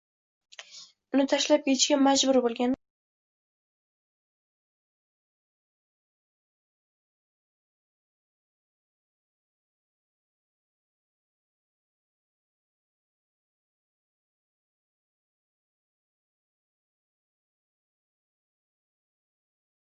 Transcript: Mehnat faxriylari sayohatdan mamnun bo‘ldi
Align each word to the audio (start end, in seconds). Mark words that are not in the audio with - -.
Mehnat 1.13 1.33
faxriylari 1.35 1.73
sayohatdan 1.81 2.71
mamnun 2.73 2.73
bo‘ldi 2.75 2.75